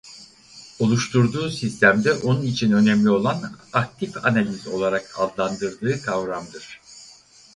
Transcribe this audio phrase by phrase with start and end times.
[0.79, 6.81] Oluşturduğu sistemde onun için önemli olan "aktif analiz" olarak adlandırdığı kavramdır.